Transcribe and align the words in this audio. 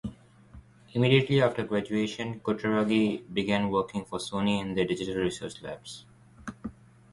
Immediately 0.93 1.43
after 1.43 1.63
graduation, 1.63 2.39
Kutaragi 2.39 3.31
began 3.31 3.69
working 3.69 4.03
for 4.03 4.17
Sony 4.17 4.59
in 4.59 4.73
their 4.73 4.85
digital 4.87 5.21
research 5.21 5.61
labs. 5.61 6.05